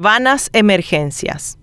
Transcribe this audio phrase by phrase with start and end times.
[0.00, 1.58] Vanas emergencias.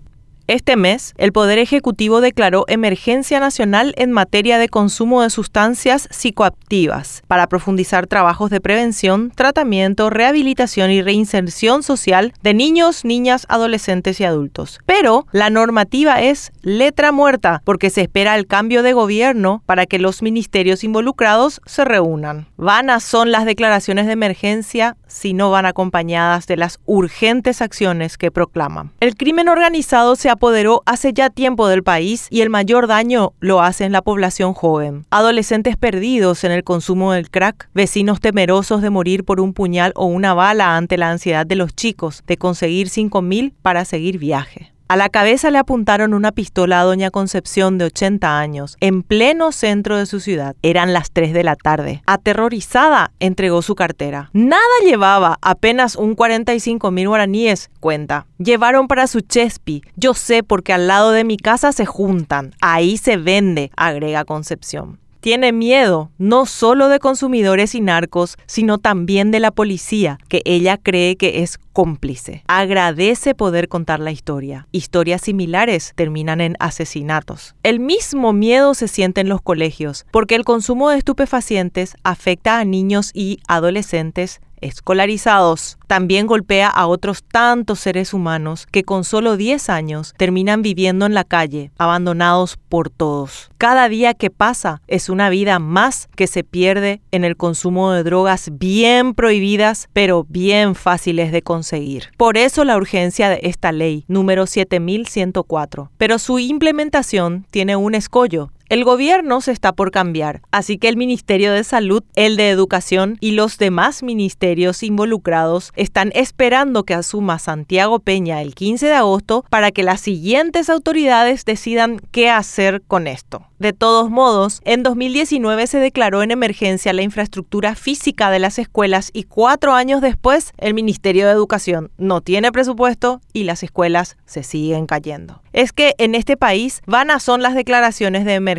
[0.48, 7.24] Este mes, el Poder Ejecutivo declaró emergencia nacional en materia de consumo de sustancias psicoactivas
[7.26, 14.24] para profundizar trabajos de prevención, tratamiento, rehabilitación y reinserción social de niños, niñas, adolescentes y
[14.24, 14.78] adultos.
[14.86, 19.98] Pero la normativa es letra muerta porque se espera el cambio de gobierno para que
[19.98, 22.46] los ministerios involucrados se reúnan.
[22.56, 28.30] Vanas son las declaraciones de emergencia si no van acompañadas de las urgentes acciones que
[28.30, 28.92] proclaman.
[29.00, 33.62] El crimen organizado se apoderó hace ya tiempo del país y el mayor daño lo
[33.62, 35.06] hace en la población joven.
[35.10, 40.04] Adolescentes perdidos en el consumo del crack, vecinos temerosos de morir por un puñal o
[40.04, 44.75] una bala ante la ansiedad de los chicos de conseguir 5 mil para seguir viaje.
[44.88, 49.50] A la cabeza le apuntaron una pistola a doña Concepción de 80 años, en pleno
[49.50, 50.54] centro de su ciudad.
[50.62, 52.02] Eran las 3 de la tarde.
[52.06, 54.30] Aterrorizada, entregó su cartera.
[54.32, 58.26] Nada llevaba, apenas un 45 mil guaraníes, cuenta.
[58.38, 59.82] Llevaron para su chespi.
[59.96, 62.54] Yo sé porque al lado de mi casa se juntan.
[62.60, 69.30] Ahí se vende, agrega Concepción tiene miedo no solo de consumidores y narcos, sino también
[69.30, 72.42] de la policía, que ella cree que es cómplice.
[72.46, 74.66] Agradece poder contar la historia.
[74.72, 77.54] Historias similares terminan en asesinatos.
[77.62, 82.64] El mismo miedo se siente en los colegios, porque el consumo de estupefacientes afecta a
[82.64, 85.78] niños y adolescentes escolarizados.
[85.86, 91.14] También golpea a otros tantos seres humanos que con solo 10 años terminan viviendo en
[91.14, 93.50] la calle, abandonados por todos.
[93.58, 98.02] Cada día que pasa es una vida más que se pierde en el consumo de
[98.02, 102.10] drogas bien prohibidas, pero bien fáciles de conseguir.
[102.16, 105.90] Por eso la urgencia de esta ley, número 7104.
[105.96, 110.96] Pero su implementación tiene un escollo el gobierno se está por cambiar, así que el
[110.96, 117.38] Ministerio de Salud, el de Educación y los demás ministerios involucrados están esperando que asuma
[117.38, 123.06] Santiago Peña el 15 de agosto para que las siguientes autoridades decidan qué hacer con
[123.06, 123.46] esto.
[123.58, 129.10] De todos modos, en 2019 se declaró en emergencia la infraestructura física de las escuelas
[129.14, 134.42] y cuatro años después el Ministerio de Educación no tiene presupuesto y las escuelas se
[134.42, 135.40] siguen cayendo.
[135.54, 138.55] Es que en este país vanas son las declaraciones de emergencia.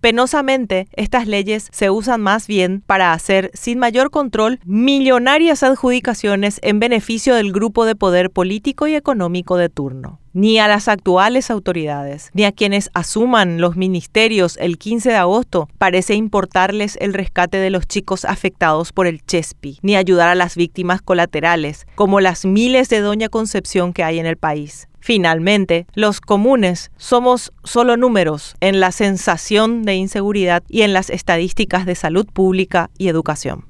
[0.00, 6.80] Penosamente, estas leyes se usan más bien para hacer, sin mayor control, millonarias adjudicaciones en
[6.80, 12.30] beneficio del grupo de poder político y económico de turno ni a las actuales autoridades,
[12.34, 17.70] ni a quienes asuman los ministerios el 15 de agosto, parece importarles el rescate de
[17.70, 22.88] los chicos afectados por el Chespi, ni ayudar a las víctimas colaterales, como las miles
[22.88, 24.88] de Doña Concepción que hay en el país.
[25.04, 31.84] Finalmente, los comunes somos solo números en la sensación de inseguridad y en las estadísticas
[31.84, 33.66] de salud pública y educación.